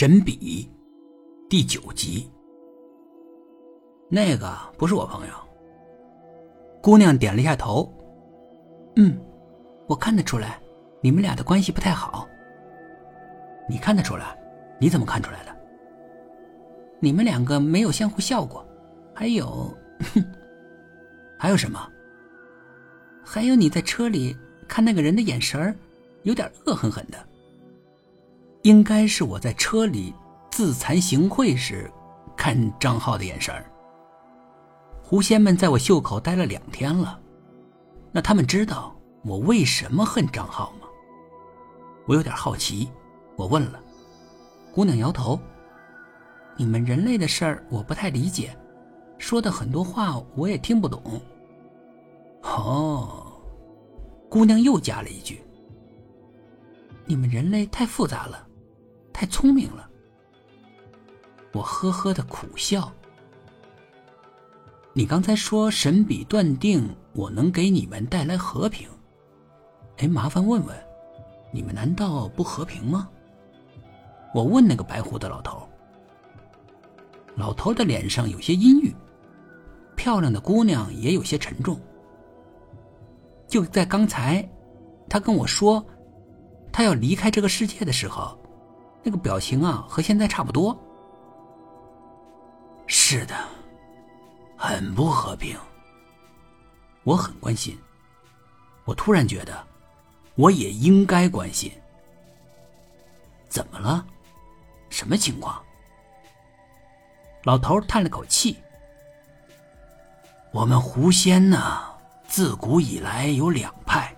[0.00, 0.66] 神笔
[1.46, 2.26] 第九集。
[4.08, 5.34] 那个不是我朋友。
[6.82, 7.86] 姑娘点了一下头。
[8.96, 9.14] 嗯，
[9.86, 10.58] 我看得出来，
[11.02, 12.26] 你们俩的关系不太好。
[13.68, 14.34] 你看得出来？
[14.80, 15.54] 你怎么看出来的？
[16.98, 18.66] 你们两个没有相互笑过。
[19.14, 19.70] 还有，
[20.14, 20.24] 哼，
[21.36, 21.78] 还有什么？
[23.22, 24.34] 还有你在车里
[24.66, 25.78] 看那个人的眼神，
[26.22, 27.18] 有点恶狠狠的。
[28.62, 30.14] 应该是我在车里
[30.50, 31.90] 自惭形秽时
[32.36, 33.54] 看张浩的眼神。
[35.02, 37.18] 狐仙们在我袖口待了两天了，
[38.12, 40.86] 那他们知道我为什么恨张浩吗？
[42.06, 42.90] 我有点好奇，
[43.36, 43.80] 我问了，
[44.72, 45.38] 姑娘摇头。
[46.56, 48.54] 你们人类的事儿我不太理解，
[49.16, 51.20] 说的很多话我也听不懂。
[52.42, 53.32] 哦，
[54.28, 55.42] 姑娘又加了一句
[57.06, 58.46] ：“你们人类太复杂了，
[59.20, 59.86] 太聪明了。”
[61.52, 62.90] 我呵呵的苦笑。
[64.94, 68.88] 你刚才说神笔断定我能给你们带来和平，
[69.98, 70.74] 哎，麻烦问问，
[71.52, 73.10] 你们难道不和平吗？
[74.32, 75.68] 我问那个白胡子老头。
[77.36, 78.90] 老头的脸上有些阴郁，
[79.96, 81.78] 漂亮的姑娘也有些沉重。
[83.46, 84.48] 就在刚才，
[85.10, 85.84] 他跟我说，
[86.72, 88.38] 他要离开这个世界的时候，
[89.02, 90.76] 那个表情啊，和现在差不多。
[92.86, 93.34] 是的，
[94.56, 95.58] 很不和平。
[97.04, 97.78] 我很关心。
[98.84, 99.66] 我突然觉得，
[100.34, 101.72] 我也应该关心。
[103.48, 104.04] 怎么了？
[104.90, 105.62] 什么情况？
[107.44, 108.56] 老头叹了口气
[110.52, 111.84] ：“我们狐仙呢？”
[112.28, 114.14] 自古以来有两派，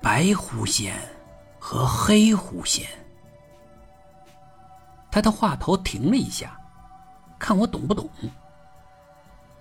[0.00, 0.96] 白狐仙
[1.64, 2.84] 和黑狐仙。
[5.12, 6.58] 他的话头停了一下，
[7.38, 8.10] 看我懂不懂。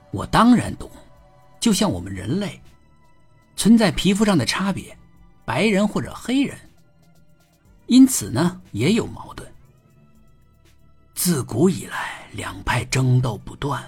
[0.10, 0.90] 我当然懂，
[1.60, 2.60] 就像我们人类
[3.56, 4.98] 存在皮肤上的差别，
[5.46, 6.58] 白人或者黑人，
[7.86, 9.48] 因此呢也有矛盾。
[11.14, 13.84] 自古以来，两派争斗不断，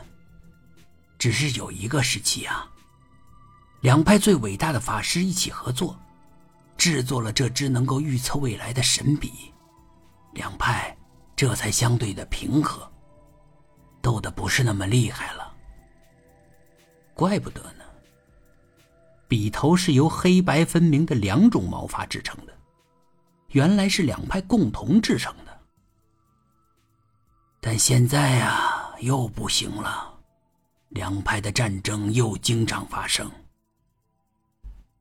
[1.18, 2.70] 只是有一个时期啊。
[3.82, 6.00] 两派最伟大的法师一起合作，
[6.84, 9.54] 制作了这支能够预测未来的神笔，
[10.34, 10.94] 两派
[11.34, 12.92] 这才相对的平和，
[14.02, 15.56] 斗的不是那么厉害了。
[17.14, 17.86] 怪不得呢，
[19.30, 22.54] 笔头是由黑白分明的两种毛发制成的，
[23.52, 25.58] 原来是两派共同制成的。
[27.62, 30.14] 但现在呀，又不行了，
[30.90, 33.32] 两派的战争又经常发生。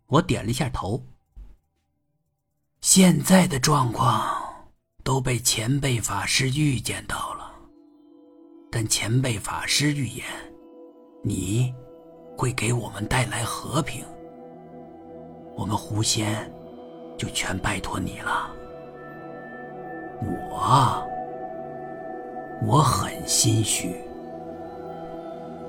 [0.06, 1.04] 我点了一下头。
[2.82, 4.20] 现在的状况
[5.04, 7.53] 都被前辈法师预见到了，
[8.72, 10.26] 但前辈法师预言，
[11.22, 11.72] 你
[12.37, 14.04] 会给我们带来和平。
[15.54, 16.53] 我们狐仙
[17.16, 18.50] 就全拜托你了。
[20.50, 21.06] 我，
[22.66, 23.94] 我很心虚，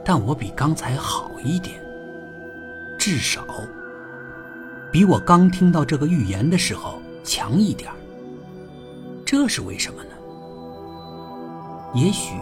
[0.04, 1.80] 但我比刚才好一点，
[2.98, 3.46] 至少。
[4.92, 7.92] 比我刚听到这个预言的时候强一点
[9.26, 10.10] 这是为什么呢？
[11.96, 12.36] 也许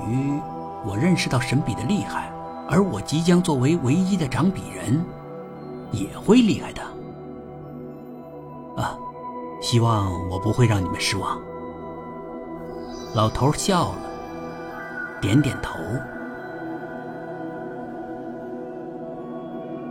[0.86, 2.31] 我认识到神笔的厉害，
[2.69, 5.03] 而我即将作为唯一的掌笔人，
[5.91, 6.81] 也会厉害的。
[8.75, 8.97] 啊，
[9.62, 11.40] 希望我不会让你们失望。
[13.14, 15.78] 老头笑了，点点头。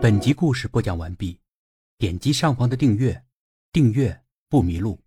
[0.01, 1.39] 本集故事播讲完毕。
[1.99, 3.23] 点击上方的订阅，
[3.71, 4.20] 订阅
[4.51, 4.99] 不迷路。